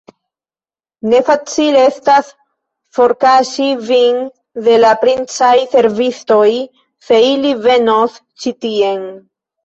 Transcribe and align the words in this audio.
Ne 1.09 1.17
facile 1.25 1.81
estas 1.89 2.29
forkaŝi 2.97 3.67
vin 3.89 4.17
de 4.67 4.77
la 4.79 4.93
princaj 5.03 5.51
servistoj, 5.73 6.47
se 7.09 7.19
ili 7.27 7.51
venos 7.67 8.17
ĉi 8.45 8.55
tien! 8.67 9.05